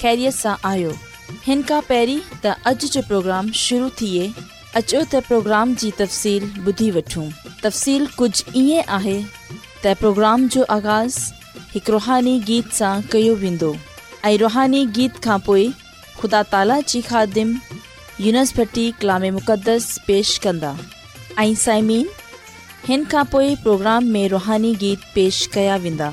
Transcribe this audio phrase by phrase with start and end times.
[0.00, 0.90] ख़ैरियत सां आयो
[1.46, 4.26] हिन खां पहिरीं त अॼु जो प्रोग्राम शुरू थिए
[4.80, 7.26] अचो त प्रोग्राम जी तफ़सील ॿुधी वठूं
[7.66, 9.10] तफ़सील कुझु ईअं
[10.00, 11.16] پروگرام جو जो आगाज़
[11.74, 13.70] हिकु रुहानी गीत सां कयो वेंदो
[14.44, 15.72] रुहानी गीत खां خدا
[16.20, 17.58] ख़ुदा ताला خادم खादिम
[18.26, 20.72] यूनिसटी कलाम मुक़दस पेश कंदा
[23.66, 26.12] प्रोग्राम में रुहानी गीत पेश कया वेंदा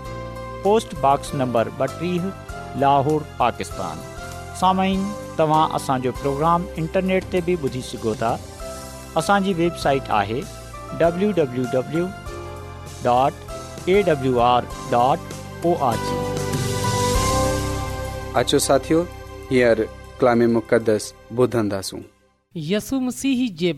[0.63, 2.25] पोस्टॉक्स नंबर ॿटीह
[2.85, 4.09] लाहौर पाकिस्तान
[5.39, 8.31] तव्हां असांजो प्रोग्राम इंटरनेट ते बि ॿुधी सघो था
[9.21, 10.41] असांजी वेबसाइट आहे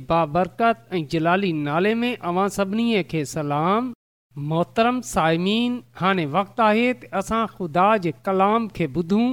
[0.09, 2.15] बाबरकात ऐं जलाली नाले में
[3.33, 3.91] सलाम
[4.37, 9.25] मोहतरम साइमीन हाणे वक़्तु आहे त असां ख़ुदा जे कलाम खे ॿुधूं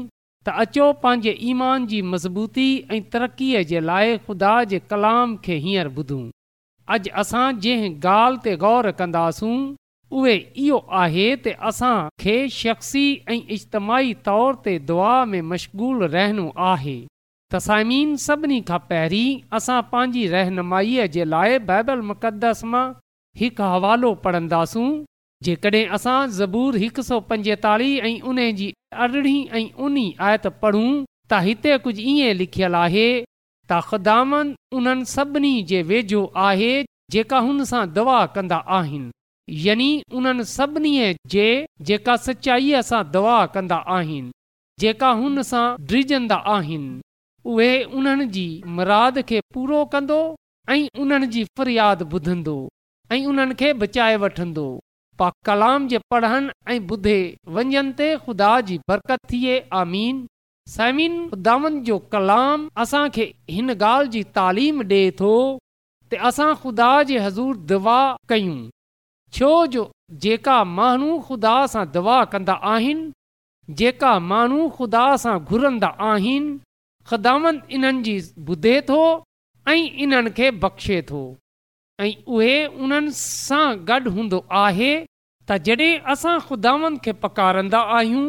[0.47, 5.91] त अचो पंहिंजे ईमान जी मज़बूती ऐं तरक़ीअ जे लाइ ख़ुदा जे कलाम खे हींअर
[5.97, 6.23] ॿुधूं
[6.97, 9.56] अॼु असां जंहिं ॻाल्हि ते ग़ौर कंदासूं
[10.20, 10.37] उहे
[10.67, 16.99] इहो आहे त असां खे शख़्सी ऐं इजतमाही तौर ते दुआ में मशगूल रहिणो आहे
[17.55, 17.61] त
[18.31, 22.88] सभिनी खां पहिरीं असां पंहिंजी रहनुमाईअ जे लाइ बाइबल मां
[23.40, 24.87] हिकु हवालो पढ़ंदासूं
[25.46, 28.66] जेकॾहिं असां ज़बूर हिकु सौ पंजेतालीह ऐं उन जी
[29.04, 29.94] अरिड़हीं ऐं उन
[30.28, 30.88] आयत पढ़ूं
[31.31, 36.72] त हिते कुझु ईअं लिखियलु आहे त ख़दामनि उन्हनि सभिनी जे वेझो आहे
[37.16, 39.88] जेका हुन सां दवा कंदा आहिनि यानी
[40.19, 40.92] उन्हनि सभिनी
[41.37, 41.46] जे
[41.90, 44.34] जेका सचाईअ सां दवा कंदा आहिनि
[44.84, 45.10] जेका
[45.88, 46.90] ड्रिजंदा आहिनि
[47.54, 47.70] उहे
[48.00, 48.46] उन्हनि जी
[48.76, 50.20] मुराद खे पूरो कंदो
[50.76, 52.58] ऐं उन्हनि जी फ़रियाद ॿुधंदो
[53.15, 54.65] ऐं उन्हनि खे बचाए वठंदो
[55.21, 57.15] पा कलाम जे पढ़नि ऐं ॿुधे
[57.55, 60.17] वञनि ते ख़ुदा जी बरकत थिए आमीन
[60.75, 63.27] साइमिन ख़ुदावन जो कलाम असांखे
[63.57, 65.33] हिन ॻाल्हि जी तालीम ॾिए थो
[66.12, 67.99] त असां ख़ुदा जी हज़ूर दवा
[68.33, 68.59] कयूं
[69.39, 69.85] छो जो
[70.27, 73.11] जेका माण्हू ख़ुदा सां दवा कंदा आहिनि
[73.83, 76.57] जेका माण्हू ख़ुदा सां घुरंदा आहिनि
[77.12, 78.17] ख़दावंत इन्हनि जी
[78.55, 79.03] ॿुधे थो
[79.75, 81.25] ऐं इन्हनि खे बख़्शे थो
[82.00, 84.91] ऐं उन्हनि सां गॾु हूंदो आहे
[85.49, 88.26] त जॾहिं असां खुदावनि खे पकारंदा आहियूं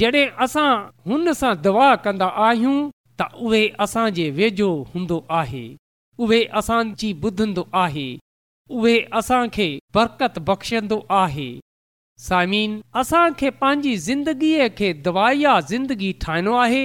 [0.00, 0.70] जॾहिं असां
[1.10, 2.74] हुन सां दवा कंदा आहियूं
[3.20, 5.64] त उहे असांजे वेझो हूंदो आहे
[6.24, 8.08] उहे असांजी ॿुधंदो आहे
[8.78, 11.48] उहे असांखे बरकत बख़्शंदो आहे
[12.28, 12.70] साइमीन
[13.02, 15.28] असांखे पंहिंजी ज़िंदगीअ खे दवा
[15.70, 16.84] ज़िंदगी ठाहिणो आहे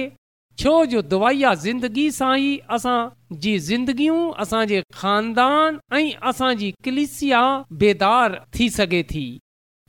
[0.60, 7.42] छो जो दुआया ज़िंदगी सां ई असांजी ज़िंदगियूं असांजे ख़ानदान ऐं असांजी किलिसिया
[7.82, 9.22] बेदार थी सघे थी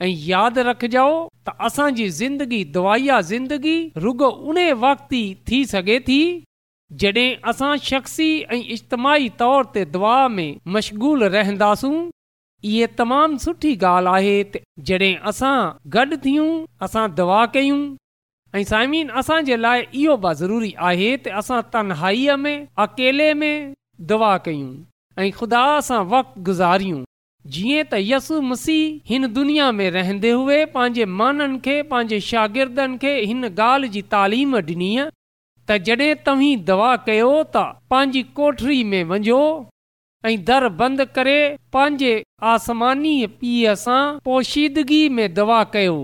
[0.01, 1.07] ऐं यादि रखजो
[1.47, 6.19] त असांजी ज़िंदगी दुआया ज़िंदगी रुगो उन वक़्त ई थी सघे थी
[7.03, 11.97] जॾहिं असां शख़्सी ऐं इज्तमाही तौर ते दुआ में मशग़ूल रहंदासूं
[12.73, 14.37] इहा तमामु सुठी ॻाल्हि आहे
[14.91, 15.57] जॾहिं असां
[15.97, 16.49] गॾु थियूं
[16.89, 17.81] असां दुआ कयूं
[18.55, 23.67] ऐं साइमीन असांजे लाइ इहो बि ज़रूरी आहे त असां तनहाईअ में अकेले में
[24.11, 24.71] दुआ कयूं
[25.23, 27.03] ऐं ख़ुदा सां वक़्तु गुज़ारियूं
[27.57, 33.11] जीअं त यसु मसीह हिन दुनिया में रहंदे हुए पंहिंजे माननि खे पंहिंजे शागिर्दनि खे
[33.33, 37.63] हिन ॻाल्हि जी तालीम डि॒नी त जॾहिं तव्हीं दवा कयो त
[37.93, 39.43] पंहिंजी कोठरी में वञो
[40.27, 41.37] ऐं दर बंदि करे
[41.77, 42.11] पंहिंजे
[42.55, 43.13] आसमानी
[43.43, 44.01] पीउ सां
[44.31, 45.97] पोशीदगी में दवा कयो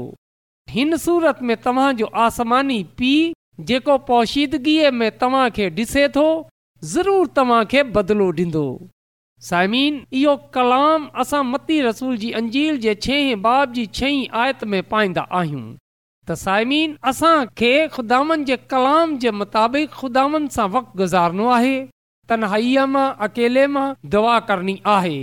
[0.69, 3.33] हिन सूरत में तव्हांजो आसमानी पीउ
[3.67, 6.23] जेको पौशीदगीअ में तव्हांखे ॾिसे थो
[6.93, 8.63] ज़रूरु तव्हांखे बदिलो ॾींदो
[9.49, 14.81] साइमीन इहो कलाम असां मती रसूल जी अंजील जे छह बाब जी छहीं आयत में
[14.93, 15.65] पाईंदा आहियूं
[16.27, 21.75] त साइमीन असांखे ख़ुदानि जे कलाम जे मुताबिक़ ख़ुदानि सां वक़्तु गुज़ारणो आहे
[22.29, 25.17] तनहाईअ मां अकेले मां दुआ करणी आहे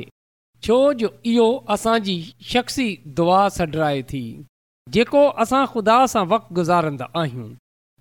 [0.67, 2.19] छो जो इहो असांजी
[2.55, 2.89] शख़्सी
[3.21, 4.25] दुआ सडराए थी
[4.95, 7.49] जेको असां ख़ुदा सां वक़्तु गुज़ारंदा आहियूं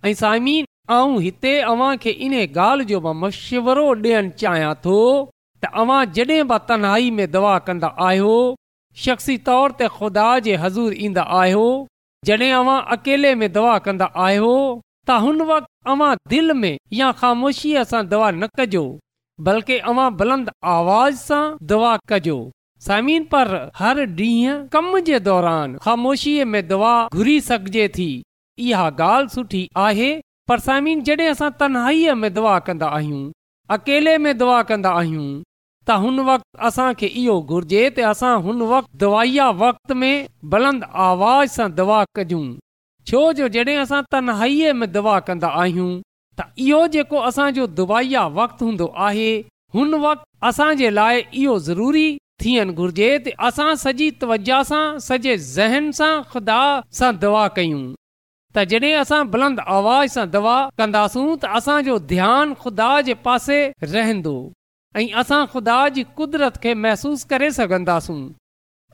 [0.10, 4.96] ऐं साईमीन आऊं हिते अव्हां खे इन ॻाल्हि जो मां मशिवरो ॾियणु चाहियां थो
[5.66, 8.34] तव्हां जॾहिं बि में दवा कंदा आहियो
[9.04, 11.68] शख़्सी तौर ते ख़ुदा जे हज़ूर ईंदा आहियो
[12.28, 14.56] जॾहिं अकेले में दवा कंदा आहियो
[15.08, 18.84] त हुन वक़्तु दिलि में या ख़ामोशीअ सां दवा न कजो
[19.50, 22.38] बल्कि अवां बुलंद आवाज़ सां दवा कजो
[22.86, 23.48] साइमिन पर
[23.80, 28.08] हर ॾींहुं कम जे दौरान ख़ामोशीअ में दआ घुरी सघिजे थी
[28.68, 30.08] इहा ॻाल्हि सुठी आहे
[30.50, 33.22] पर साइमन जॾहिं असां तनहाईअ में दुआ कंदा आहियूं
[33.76, 35.28] अकेले में दआ कंदा आहियूं
[35.88, 40.14] त हुन वक़्तु असांखे इहो घुर्जे त असां हुन वक़्तु दवाई वक़्तु में
[40.56, 42.44] बुलंद आवाज़ सां दआ कजूं
[43.12, 45.92] छो जो जॾहिं असां तनहाईअ में दुआ कंदा आहियूं
[46.42, 49.32] त इहो जेको असांजो दुआया वक़्तु हूंदो आहे
[49.78, 52.08] हुन वक़्तु असांजे लाइ इहो ज़रूरी
[52.44, 56.60] थियणु घुर्जे त असां सॼी तवजा सां सॼे ज़हन सां ख़ुदा
[57.00, 57.82] सां दवा कयूं
[58.56, 63.60] त जॾहिं असां बुलंद आवाज़ सां दवा कंदासूं त असांजो ध्यानु ख़ुदा जे पासे
[63.92, 64.34] रहंदो
[65.02, 68.20] ऐं असां ख़ुदा जी कुदरत खे महसूसु करे सघंदासूं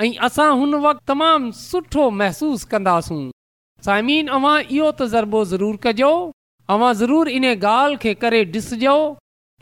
[0.06, 3.24] ऐं असां हुन वक़्तु तमामु सुठो महसूसु कंदासूं
[3.90, 6.12] साइमीन अवां इहो तज़ुर्बो ज़रूरु कजो
[6.76, 8.98] अवां ज़रूरु इन ॻाल्हि खे करे ॾिसजो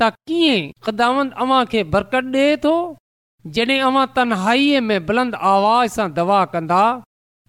[0.03, 2.75] त कीअं ख़ुदावंद अव्हां खे बरक़तु ॾिए थो
[3.53, 6.83] जॾहिं अवां तनहाईअ में बुलंद आवाज़ सां दवा कंदा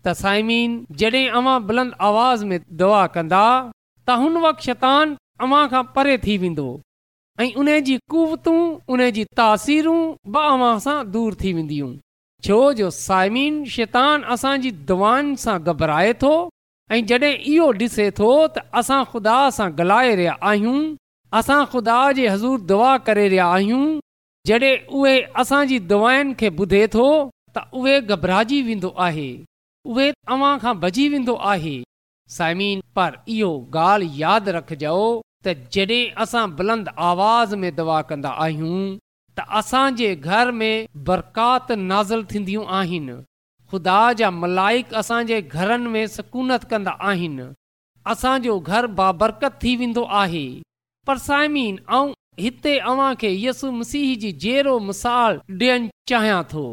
[0.04, 0.72] त साइमीन
[1.02, 3.44] जॾहिं अवां बुलंद आवाज़ में दवा कंदा
[4.06, 5.14] त हुन वक़्तु शैतान
[5.46, 6.66] अवां खां परे थी वेंदो
[7.44, 8.58] ऐं उन जी कुवतूं
[8.96, 10.00] उन जी तासीरूं
[10.36, 11.88] बवां सां दूरि थी वेंदियूं
[12.48, 16.34] छो जो साइमीन शैतान असांजी दुआनि सां घबराए थो
[16.92, 20.78] ऐं जॾहिं इहो ॾिसे थो त असां ख़ुदा सां ॻाल्हाए रहिया आहियूं
[21.42, 23.82] असां ख़ुदा जे हज़ूर दुआ करे रहिया आहियूं
[24.46, 27.06] जॾहिं उहे असांजी दवाउनि खे ॿुधे थो
[27.54, 29.28] त उहे घबराजी वेंदो आहे
[29.92, 31.76] उहे तव्हां खां बची वेंदो आहे
[32.36, 34.98] सायमीन पर इहो ॻाल्हि यादि रखजो
[35.44, 38.82] त जॾहिं असां बुलंद आवाज़ में दवा कंदा आहियूं
[39.38, 43.16] त असांजे घर में बरकात नाज़िल थींदियूं आहिनि
[43.70, 47.48] खुदा जा मलाइक असांजे घरनि में सकूनत कंदा आहिनि
[48.14, 48.54] असांजो
[49.02, 50.46] बाबरकत थी वेंदो आहे
[51.06, 52.04] पर साइमीन ऐं
[52.40, 56.64] हिते अव्हांखे यसु मसीह जी जहिड़ो मिसाल ॾियणु चाहियां थो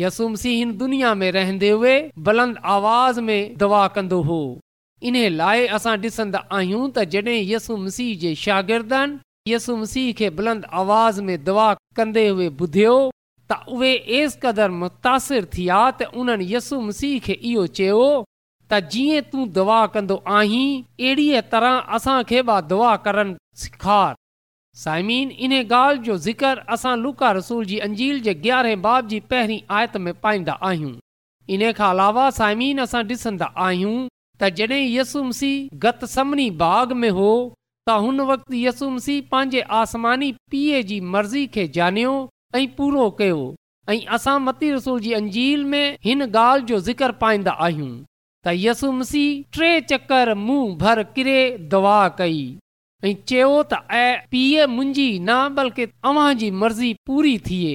[0.00, 1.94] यसु मसीहन दुनिया में रहंदे हुए
[2.26, 4.40] बुलंद आवाज़ में दवा कंदो हो
[5.10, 10.66] इन लाइ असां ॾिसंदा आहियूं त जड॒हिं यसु मसीह जे शागिर्दनि यसु मसीह खे बुलंद
[10.82, 11.68] आवाज़ में दवा
[12.00, 12.98] कंदे हुए ॿुधियो
[13.52, 18.04] त उहे एस क़दुरु मुतासिर थी विया त उन्हनि यसु मसीह खे इहो चयो
[18.70, 20.66] त जीअं तूं दुआ कंदो आहीं
[21.06, 24.24] अहिड़ीअ तरह असांखे बि दुआ करणु सेखार
[24.82, 29.60] साइमीन इन ॻाल्हि जो ज़िक्र असां लुका रसूल जी अंजील जे ग्यारहें बाब जी पहिरीं
[29.78, 30.92] आयत में पाईंदा आहियूं
[31.54, 33.94] इन खां अलावा साइमीन असां ॾिसंदा आहियूं
[34.42, 35.50] त जॾहिं यसुम सी
[35.86, 37.26] गत समिनी बाग़ में हो
[37.88, 42.12] त हुन वक़्ति यसुम सी पंहिंजे आसमानी पीउ जी मर्ज़ी खे ॼाणियो
[42.60, 43.40] ऐं पूरो कयो
[43.94, 47.90] ऐं असां मती रसूल जी अंजील में हिन ॻाल्हि जो ज़िक्र पाईंदा आहियूं
[48.46, 49.26] त यसुम सी
[49.60, 51.40] टे चकर मुंहुं भर किरे
[51.76, 52.40] दवा कई
[53.06, 57.74] ऐं चयो त ऐं पीउ मुंहिंजी न बल्कि तव्हां जी मर्ज़ी पूरी थिए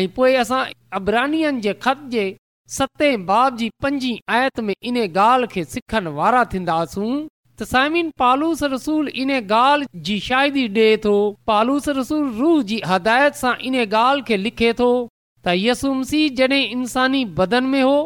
[0.00, 0.60] ऐं पोइ असां
[0.98, 2.22] अबरानी जे ख़त जे
[2.76, 8.62] सते बाब जी पंजी आयत में इन ॻाल्हि खे सिखण वारा थींदासूं त साइमिन पालूस
[8.76, 11.16] रसूल इन ॻाल्हि जी शाइदी ॾे थो
[11.52, 14.90] पालूस रसूल रूह जी हदायत सां इन ॻाल्हि खे लिखे थो
[15.46, 17.96] त यसुमसी जॾहिं इंसानी बदन में हो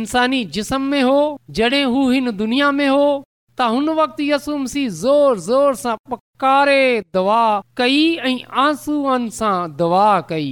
[0.00, 1.20] इंसानी जिस्म में हो
[1.60, 3.06] जॾहिं हू हिन दुनिया में हो
[3.60, 6.82] त हुन वक़्तु यसुम सीह ज़ोर ज़ोर सां पकारे
[7.14, 7.38] दवा
[7.80, 10.50] कई ऐं आसूआन सां दवा कई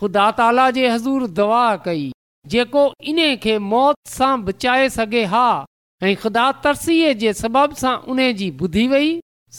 [0.00, 2.08] ख़ुदा ताला जे हज़ूर दवा कई
[2.54, 5.44] जेको इन खे मौत सां बचाए सघे हा
[6.08, 9.10] ऐं ख़ुदा तरसीअ जे सबब सां उन जी ॿुधी वई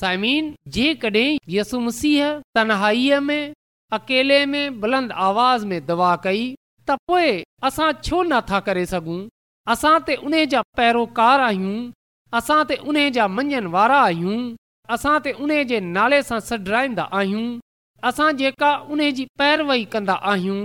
[0.02, 3.42] साइमीन जेकॾहिं यसुम सीह तनहाईअ में
[4.00, 6.44] अकेले में बुलंद आवाज़ में दवा कई
[6.90, 7.32] त पोइ
[7.72, 9.22] असां छो नथा करे सघूं
[9.78, 11.78] असां ते उन जा पैरोकार आहियूं
[12.38, 14.40] असां त उन जा मंझण वारा आहियूं
[14.96, 17.48] असां त उन जे नाले सां सॾराईंदा आहियूं
[18.98, 20.60] उन जी पैरवई कंदा आहियूं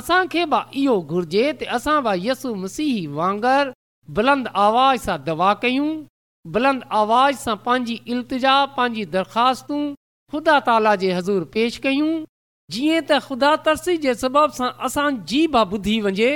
[0.00, 3.72] असांखे बि इहो घुर्जे त असां यसु मसीह वांगर
[4.16, 5.90] बुलंद आवाज़ सां दवा कयूं
[6.54, 9.82] बुलंद आवाज़ सां पंहिंजी इल्तिजा पंहिंजी दरख़्वास्तूं
[10.32, 12.10] ख़ुदा ताला जे हज़ूर पेश कयूं
[12.76, 14.48] जीअं त ख़ुदा तरसी जे सबब
[14.96, 16.32] सां जी बि ॿुधी वञे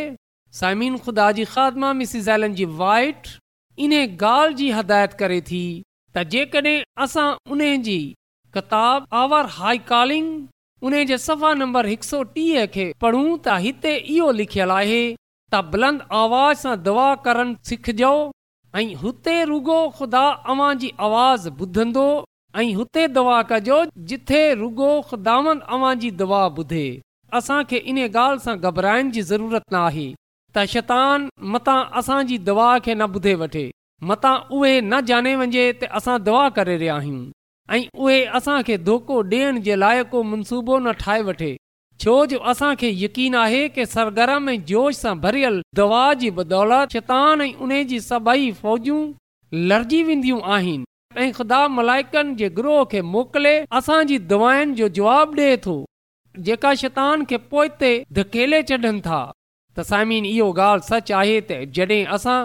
[0.61, 3.23] सामिन ख़ुदा जी ख़ादमा मिसी ज़ाइलनि जी वाइट
[3.87, 3.93] इन
[4.23, 5.59] ॻाल्हि जी हदायत करे थी
[6.17, 7.97] त जेकॾहिं असां उन जी
[8.57, 10.31] किताब आवर हाई कॉलिंग
[10.89, 15.63] उन जे सफ़ा नंबर हिकु सौ टीह खे पढ़ूं त हिते इहो लिखियलु आहे त
[15.75, 18.11] बुलंद आवाज़ सां दवा करणु सिखजो
[18.81, 22.07] ऐं हुते रुगो ख़ुदा अवां जी आवाज़ ॿुधंदो
[22.63, 23.79] ऐं हुते दवा कजो
[24.13, 26.87] जिथे रुगो ख़ुदावंद अवां जी दवा ॿुधे
[27.41, 30.09] असांखे इन ॻाल्हि सां घबराइण जी ज़रूरत न आहे
[30.57, 33.71] त शैतान मता असांजी दवा खे न ॿुधे वठे
[34.11, 37.25] मता उहे न जाने वञे त असां दवा करे रहिया आहियूं
[37.77, 41.51] ऐं उहे असां धोखो धोको ॾियण जे लाइ को मनसूबो न ठाहे वठे
[42.05, 47.41] छो जो असां यकीन आहे कि सरगर्म ऐं जोश सां भरियल दवा जी बदौलत शैतान
[47.49, 49.01] ऐं उन्हे जी सभई फ़ौजूं
[49.73, 50.87] लरिजी वेंदियूं आहिनि
[51.25, 55.81] ऐं ख़ुदा मलाइकनि जे गिरोह खे मोकिले असांजी दवाउनि जो जवाबु ॾे थो
[56.51, 59.21] जेका शैतान खे पोइ धकेले छॾनि था
[59.79, 62.39] त साइमीन इहो ॻाल्हि सच आहे त जॾहिं असां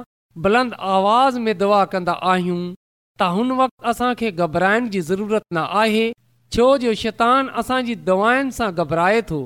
[0.45, 2.59] बुलंद आवाज़ में दुआ कंदा आहियूं
[3.19, 6.05] त हुन वक़्ति असांखे घबराइण जी ज़रूरत न आहे
[6.55, 9.39] छो जो शैतान असांजी दवाउनि सां घबराए थो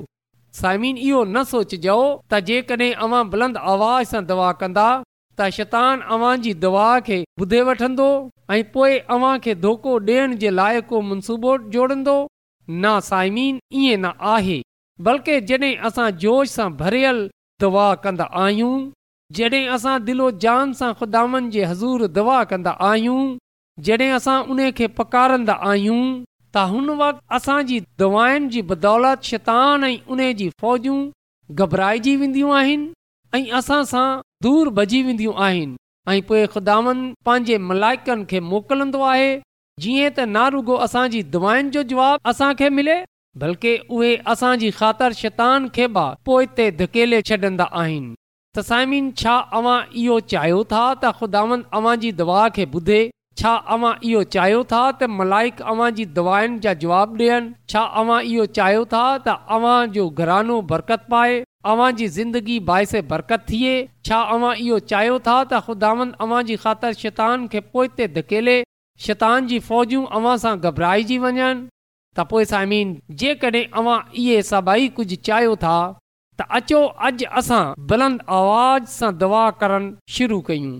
[0.60, 6.34] साइमीन इहो न सोचजओ त जेकॾहिं अवां बुलंद आवाज़ सां दवा कंदा त शैतान अवां
[6.44, 8.10] जी दवा खे ॿुधे वठंदो
[8.56, 14.12] ऐं पोइ अव्हां खे धोखो ॾियण जे लाइ को मनसूबो जोड़ंदो न साइमीन ईअं न
[14.36, 14.60] आहे
[15.10, 17.26] बल्कि जॾहिं असां जोश सां भरियल
[17.62, 18.74] दवा कंदा आहियूं
[19.36, 23.22] जॾहिं असां दिलो जान सां ख़ुदानि जी हज़ूर दवा कंदा आहियूं
[23.88, 25.98] जॾहिं असां उन खे पकारंदा आहियूं
[26.54, 30.98] त हुन वक़्तु असांजी दवाउनि जी बदौलत शैतान ऐं उन जी फ़ौजूं
[31.64, 32.88] घबराइजी वेंदियूं आहिनि
[33.40, 34.06] ऐं असां सां
[34.46, 35.76] दूरि बजी वेंदियूं आहिनि
[36.14, 39.28] ऐं पोइ खुदावनि पंहिंजे मलाइकनि खे मोकिलंदो आहे
[39.86, 42.98] जीअं त असांजी दवाउनि जो जवाबु असांखे मिले
[43.40, 48.14] बल्कि उहे असांजी ख़ातिरशतान खे बि पोइ धकेले छॾंदा आहिनि
[48.58, 53.00] ससाइमीन छा अवां इहो चाहियो था त ख़ुदावंद अवां जी दवा खे ॿुधे
[53.42, 58.18] छा अवां इहो चाहियो था त मलाइक अवां जी दवाउनि जा जवाबु ॾियनि छा अवां
[58.32, 61.36] इहो चाहियो था त अव्हां जो घरानो बरकत पाए
[61.74, 63.76] अवां जी ज़िंदगी बाहिसे बरकत थिए
[64.10, 68.58] छा अवां इहो चाहियो था त ख़ुदावंद अवांजी ख़ातिरशान खे पोइ धकेले
[69.08, 71.52] शैतान जी फ़ौजूं अवां सां घबराइजी वञनि
[72.18, 72.88] त पोइ साइमिन
[73.22, 75.74] जेकॾहिं अवां इहे सभई कुझु चाहियो था
[76.38, 80.72] त अचो अॼु असां बुलंद आवाज़ सां दवा करणु शुरू कयूं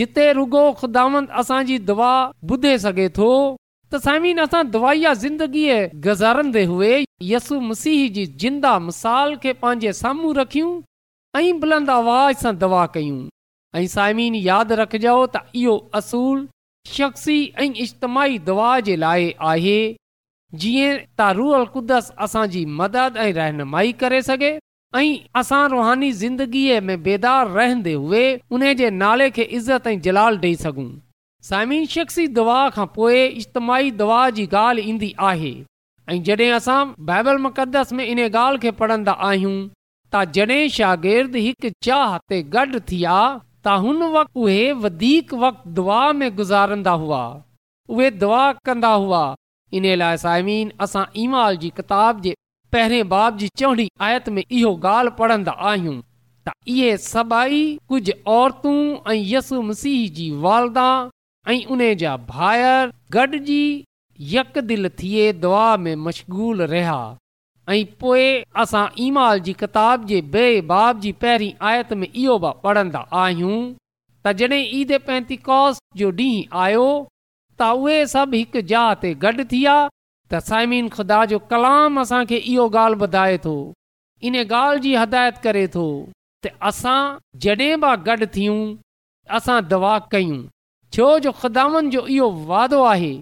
[0.00, 2.10] जिते रुगो ख़ुदांद असांजी दवा
[2.52, 3.28] ॿुधे सघे थो
[3.92, 6.92] त साइमिन असां दवाई ज़िंदगीअ गुज़ारंदे हुए
[7.30, 10.72] यसु मसीह जी ज़िंदा मिसाल खे पंहिंजे साम्हूं रखियूं
[11.40, 13.18] ऐं बुलंद आवाज़ सां दवा कयूं
[13.80, 16.44] ऐं साइमिन यादि रखजो त इहो असूल
[16.98, 19.78] शख़्सी ऐं इजतमाही दवा जे लाइ आहे
[20.56, 24.58] जीअं तारूअ कुदस असांजी मदद ऐं रहनुमाई करे सघे
[24.96, 30.38] ऐं असां रुहानी ज़िंदगीअ में बेदार रहंदे हुए उन जे नाले खे इज़त ऐं जलाल
[30.42, 30.88] ॾेई सघूं
[31.48, 35.52] साइमिन शख़्सी दुआ खां पोइ इज्तमाही दवा जी ॻाल्हि ईंदी आहे
[36.12, 39.56] ऐं जॾहिं असां बाइबल मुक़दस में इन ॻाल्हि खे पढ़ंदा आहियूं
[40.14, 43.02] त जॾहिं शागिर्द हिकु चाह ते गॾु थी
[43.64, 47.20] त हुन उहे वधीक वक़्तु दुआ में गुज़ारंदा हुआ
[47.90, 49.22] उहे दुआ कंदा हुआ
[49.76, 52.34] इन लाइ साइमीन असां ईमाल जी किताब जे
[52.72, 55.96] पहिरें बाब जी चौड़ी आयत में इहो ॻाल्हि पढ़ंदा आहियूं
[56.48, 57.60] त इहे सभई
[57.92, 58.76] कुझु औरतूं
[59.12, 60.88] ऐं यसु मसीह जी वालदा
[61.52, 63.62] ऐं उन जा भाहिर गॾिजी
[64.34, 66.98] यक दिलि थिए दुआ में मशगूल रहिया
[67.72, 68.26] ऐं पोए
[68.64, 73.58] असां ईमाल जी किताब जे बे बाब जी पहिरीं आयत में इहो बि पढ़ंदा आहियूं
[74.24, 76.88] त जॾहिं ईद पैंतिकॉस जो ॾींहुं आयो
[77.58, 79.76] त उहे सभु हिकु जहा ते गॾु थी विया
[80.30, 83.54] त साइमीन खुदा जो कलाम असांखे इहो ॻाल्हि ॿुधाए थो
[84.28, 85.84] इन ॻाल्हि जी हदायत करे थो
[86.46, 87.00] त असां
[87.46, 88.60] जॾहिं बि गॾु थियूं
[89.38, 90.38] असां दवा कयूं
[90.96, 93.12] छो जो ख़ुदानि जो इहो वाइदो आहे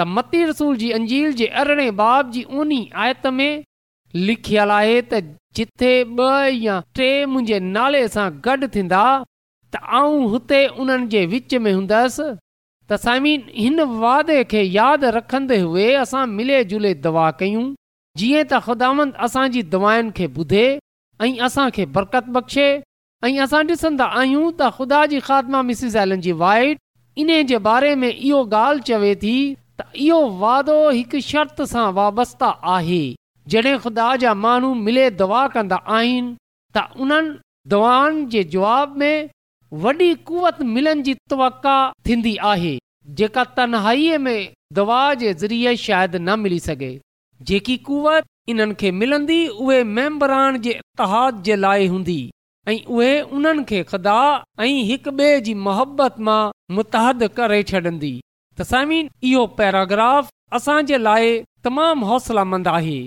[0.00, 3.52] त रसूल जी अंजील जे अरिड़हें बाब जी उन आयत में
[4.28, 5.26] लिखियलु आहे त
[5.60, 9.04] जिथे ॿ या टे मुंहिंजे नाले सां गॾु थींदा
[9.72, 12.28] त आऊं हुते उन्हनि जे विच में हूंदसि
[12.90, 17.64] त साइमीन हिन वादे खे यादि रखंदे हुए असां मिले जुले दवा कयूं
[18.20, 20.66] जीअं त ख़ुदावंद असांजी दवाउनि खे ॿुधे
[21.24, 22.68] ऐं असांखे बरकत बख़्शे
[23.28, 25.60] ऐं असां ॾिसंदा आहियूं त ख़ुदा जी ख़ात्मा
[26.04, 26.78] एलन जी वाइट
[27.22, 29.34] इन जे बारे में इहो ॻाल्हि चवे थी
[29.80, 33.02] त इहो वादो हिकु शर्त सां वाबस्ता आहे
[33.54, 36.34] जॾहिं ख़ुदा जा माण्हू मिले दवा कंदा आहिनि
[36.78, 37.36] त उन्हनि
[37.74, 39.14] दवाउनि जे जवाब में
[39.72, 41.66] वॾी कुवत मिलण जी तवक
[42.06, 42.78] थींदी आहे
[43.18, 46.90] जेका तनहाईअ में दवा जे ज़रिए शायदि न मिली सघे
[47.48, 52.20] जेकी कुवत इन्हनि खे मिलंदी उहे मैम्बरान जे इतिहाद जे लाइ हूंदी
[52.68, 54.18] ऐं उहे उन्हनि खे खदा
[54.60, 56.40] ऐं हिक ॿिए जी मुहबत मां
[56.78, 58.12] मुतहदु करे छॾंदी
[58.58, 58.86] त
[59.32, 62.98] इहो पैराग्राफ असांजे लाइ तमामु हौसलामंद आहे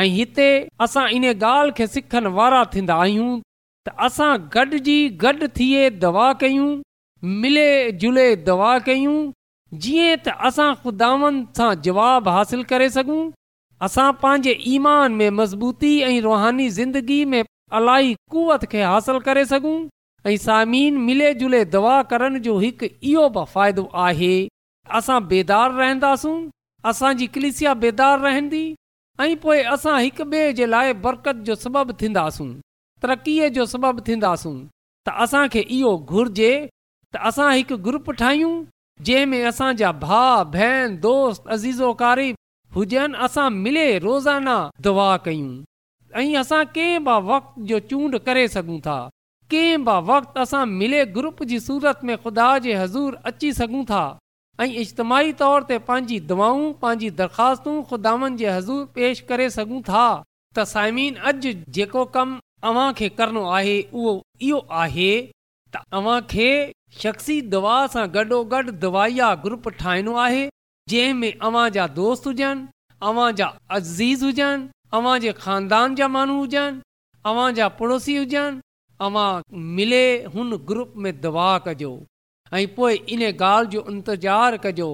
[0.00, 0.50] ऐं हिते
[0.86, 3.32] असां इन ॻाल्हि खे सिखण वारा थींदा आहियूं
[3.86, 6.68] त असां गॾिजी गॾु थिए दवा कयूं
[7.42, 7.66] मिले
[8.02, 9.18] जुले दवा कयूं
[9.84, 13.20] जीअं त असां ख़ुदानि सां जवाबु हासिल करे सघूं
[13.88, 17.42] असां पंहिंजे ईमान में मज़बूती ऐं रुहानी ज़िंदगी में
[17.78, 19.76] अलाई कुवत खे हासिल करे सघूं
[20.30, 24.34] ऐं सामीन मिले जुले दवा करण जो हिकु इहो बि फ़ाइदो आहे
[25.00, 26.36] असां बेदार रहंदासूं
[26.90, 28.64] असांजी कलिसिया बेदार रहंदी
[29.20, 32.50] ऐं पोइ असां हिक ॿिए जे लाइ बरकत जो सबबु थींदासूं
[33.02, 34.54] तरक़ीअ जो सबबु थींदासूं
[35.08, 36.52] त असांखे इहो घुरिजे
[37.12, 38.52] त असां हिकु ग्रुप ठाहियूं
[39.06, 42.30] जंहिं में असांजा भाउ भेण दोस्त अज़ीज़ो कारी
[42.76, 44.56] हुजनि असां मिले रोज़ाना
[44.86, 45.52] दुआ कयूं
[46.16, 48.98] ऐं असां कंहिं ब वक़्त चूंड करे सघूं था
[49.54, 50.38] कंहिं बा वक़्त
[51.18, 54.02] ग्रुप जी सूरत में ख़ुदा जे हज़ूर अची सघूं था
[54.64, 60.04] ऐं इजतमाही तौर ते पंहिंजी दुआऊं पंहिंजी दरख़्वास्तूं ख़ुदावनि जे हज़ूर पेश करे सघूं था
[60.56, 64.12] त साइमीन अॼु जेको कमु अव्हां खे करणो आहे उहो
[64.46, 65.08] इहो आहे
[65.74, 66.46] त अव्हां खे
[67.00, 70.44] शख़्सी दवा सां गॾो गॾु दवाई ग्रुप ठाहिणो आहे
[70.92, 72.66] जंहिं में अव्हां जा दोस्त हुजनि
[73.10, 73.48] अव्हां जा
[73.80, 74.68] अज़ीज़ हुजनि
[75.00, 76.80] अव्हां जे ख़ानदान जा माण्हू हुजनि
[77.32, 78.58] अव्हां जा पड़ोसी हुजनि
[79.08, 79.32] अव्हां
[79.80, 80.02] मिले
[80.36, 81.92] हुन ग्रुप में दवा कजो
[82.54, 84.88] ऐं पोइ इन ॻाल्हि जो इंतज़ारु कजो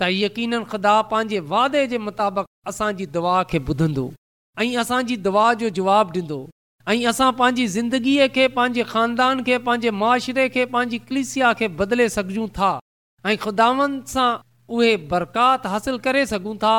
[0.00, 4.04] त यकीन ख़ुदा पंहिंजे वादे जे मुताबिक़ असांजी दुआ खे ॿुधंदो
[4.64, 6.38] ऐं असांजी दुआ जो जवाबु ॾींदो
[6.88, 12.08] ऐं असां पंहिंजी ज़िंदगीअ खे पंहिंजे खानदान खे पंहिंजे मुआरे खे पंहिंजी कलिसिया खे बदिले
[12.16, 14.28] सघूं था ऐं ख़ुदावनि सां
[14.78, 16.76] उहे बरकात हासिलु करे सघूं था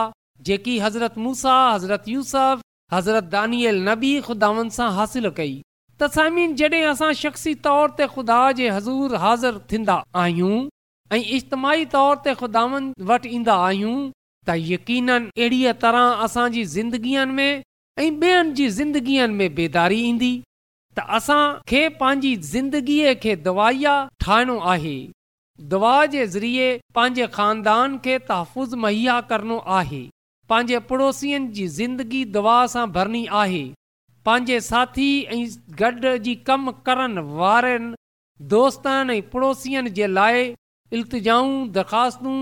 [0.49, 2.63] जेकी हज़रत मूसा हज़रत यूसफ़
[2.97, 5.57] हज़रत दानियल नबी ख़ुदावनि सां हासिलु कई
[6.01, 10.61] तसामीन जॾहिं असां शख़्सी तौर ते ख़ुदा जे हज़ूर हाज़िर थींदा आहियूं
[11.17, 13.97] ऐं इजतमाही तौर ते ख़ुदावनि वटि ईंदा आहियूं
[14.49, 21.03] त यक़ीननि अहिड़ीअ तरह असांजी ज़िंदगीअनि में ऐं ॿियनि जी ज़िंदगीअ में बेदारी ईंदी त
[21.19, 23.85] असां खे पंहिंजी ज़िंदगीअ खे दवाई
[24.25, 24.95] ठाहिणो आहे
[25.75, 26.65] दुआ जे ज़रिए
[26.97, 30.01] पंहिंजे खानदान खे तहफ़ुज़ मुहैया करणो आहे
[30.53, 33.63] पंहिंजे पड़ोसियुनि जी ज़िंदगी दवा सां भरणी आहे
[34.25, 35.45] पंहिंजे साथी ऐं
[35.81, 37.95] गॾ जी कम करण वारनि
[38.53, 40.43] दोस्तनि ऐं पड़ोसियुनि जे लाइ
[40.97, 42.35] इल्तिजाऊं दरख़्वास्तूं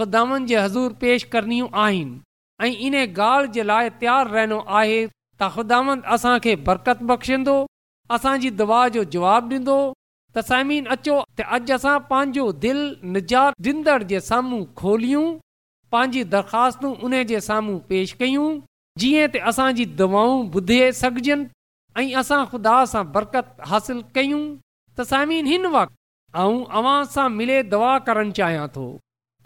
[0.00, 2.20] ख़ुदानि जे हज़ूर पेश करणियूं आहिनि
[2.64, 7.58] ऐं इन ॻाल्हि जे लाइ तयारु रहणो आहे त ख़ुदांद असांखे बरकत बख़्शींदो
[8.16, 9.78] असांजी दवा जो जवाबु ॾींदो
[10.36, 15.28] त साइमीन अचो त अॼु असां पंहिंजो दिलि निजात ॾींदड़ जे साम्हूं खोलियूं
[15.92, 18.50] पंहिंजी दरख़्वास्तूं उन जे साम्हूं पेश कयूं
[18.98, 21.44] जीअं त असांजी दवाऊं ॿुधे सघजनि
[22.00, 24.42] ऐं ख़ुदा सां बरकत हासिल कयूं
[24.98, 25.96] त सामीन हिन वक़्तु
[26.40, 28.86] आऊं मिले दवा करणु चाहियां थो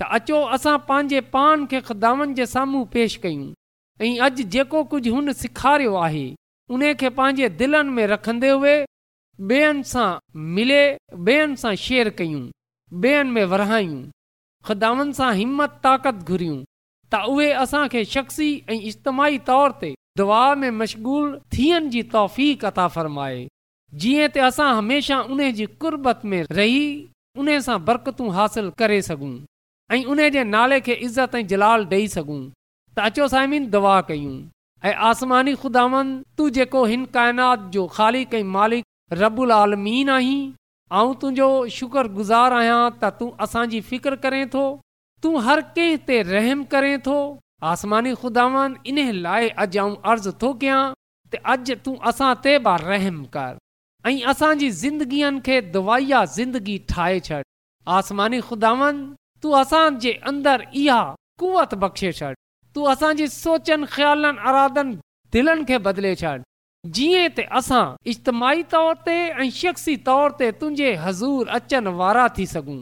[0.01, 3.53] त अचो असां पंहिंजे पान खे ख़िदावनि जे साम्हूं पेश कयूं
[4.05, 6.27] ऐं अॼु जेको कुझु हुन सेखारियो आहे
[6.75, 8.77] उन खे पंहिंजे दिलनि में रखंदे हुए
[9.51, 10.09] ॿेअनि सां
[10.57, 10.83] मिले
[11.29, 12.43] ॿेअनि सां शेयर कयूं
[13.07, 14.03] ॿेअनि में विरहायूं
[14.67, 16.59] ख़ुदावनि सां हिमत ताक़त घुरियूं
[17.23, 23.41] उहे असां शख़्सी ऐं इज्तमाही तौर ते दुआ में मशग़ूल थियण जी तौफ़ीक़ताफ़रमाए
[24.03, 26.83] जीअं त असां हमेशह उन जी कुर्बत में रही
[27.45, 29.33] उन सां बरकतूं हासिल करे सघूं
[29.97, 32.41] ऐं उन जे नाले खे इज़त ऐं जलाल ॾेई सघूं
[32.97, 34.35] त अचो साइमिन दुआ कयूं
[34.89, 40.41] ऐं आसमानी ख़ुदांद जेको हिन काइनात जो ख़ाली कई मालिक रबुल आलमीन आहीं
[41.01, 44.65] ऐं तुंहिंजो शुक्रगुज़ारु आहियां त तूं असांजी फ़िकर करें थो
[45.25, 47.13] तूं हर कंहिं ते रहम करे थो
[47.69, 50.81] आसमानी खुदावान इन लाइ अॼु ऐं अर्ज़ु थो कयां
[51.31, 53.53] त अॼु तूं असां ते बि रहम कर
[54.07, 57.41] ऐं असांजी ज़िंदगीअ खे दुआया ज़िंदगी ठाहे छॾ
[57.99, 59.01] आसमानी खुदावान
[59.43, 61.01] तूं असांजे अंदरि इहा
[61.45, 62.31] कुवत बख़्शे छॾ
[62.75, 64.97] तूं असांजे सोचनि ख़्यालनि अरादनि
[65.37, 66.35] दिलनि खे बदिले छॾ
[66.99, 72.47] जीअं त असां इजतमाही तौर ते ऐं शख़्सी तौर ते तुंहिंजे हज़ूर अचनि वारा थी
[72.55, 72.81] सघूं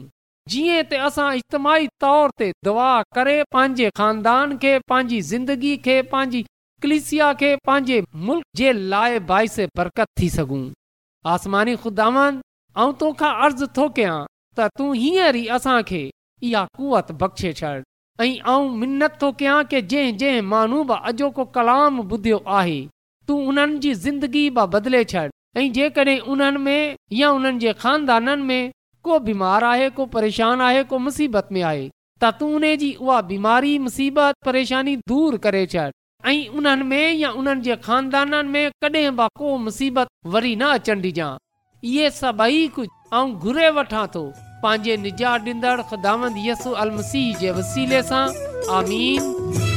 [0.49, 6.41] जीअं त असां इजतमाही तौर ते दुआ करे पंहिंजे ख़ानदान खे पंहिंजी ज़िंदगी खे पंहिंजी
[6.83, 10.63] कलिसिया खे पंहिंजे मुल्क़ जे लाइ बाइस बरकत थी सघूं
[11.35, 14.17] आसमानी ख़ुदा ऐं तोखां अर्ज़ु थो कयां
[14.57, 16.01] त तूं हींअर ई असांखे
[16.49, 17.71] इहा कुवत बख़्शे छॾ
[18.25, 22.79] ऐं मां मिनत थो कयां की जंहिं जंहिं माण्हू बि अॼोको कलाम ॿुधियो आहे
[23.27, 25.25] तूं उन्हनि जी ज़िंदगी बि बदिले छॾ
[25.61, 28.71] ऐं जेकॾहिं उन्हनि में या उन्हनि जे ख़ानदाननि में
[29.03, 31.89] को बीमार आहे को परेशान आहे को मुसीबत में आहे
[32.23, 33.77] त तूं उन जी उहा बीमारी
[34.45, 35.89] परेशानी दूर करे छॾ
[36.29, 41.01] ऐं उन्हनि में या उन्हनि जे खानदाननि में कॾहिं बि को मुसीबत वरी न अचणु
[41.01, 41.27] डिजा
[41.91, 44.23] इहे सभई कुझु आऊं घुरे वठां थो
[44.63, 48.25] पंहिंजे निजा ॾींदड़ ख़ुदांदसू अलसीह जे वसीले सां
[48.79, 49.71] आमीन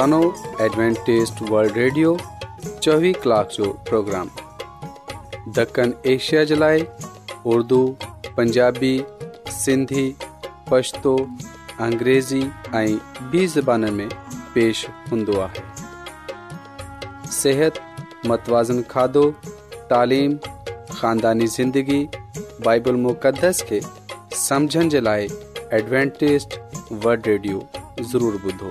[0.00, 0.20] انو
[0.58, 2.12] ایڈوانٹسٹ ورلڈ ریڈیو
[2.88, 4.28] 24 کلاک جو پروگرام
[5.56, 6.78] دکن ایشیا جلائے
[7.52, 7.80] اردو
[8.34, 8.98] پنجابی
[9.52, 10.12] سندھی
[10.68, 11.16] پشتو
[11.84, 12.86] انګریزی ایں
[13.30, 14.06] بی زبانن میں
[14.52, 15.62] پیش ہندوا ہے۔
[17.30, 17.78] صحت،
[18.28, 19.30] متوازن کھادو،
[19.88, 20.36] تعلیم،
[21.00, 22.04] خاندانی زندگی،
[22.64, 23.80] بائبل مقدس کے
[24.48, 25.26] سمجھن جلائے
[25.74, 26.58] ایڈوانٹسٹ
[27.04, 27.60] ورلڈ ریڈیو
[28.12, 28.70] ضرور بدھو۔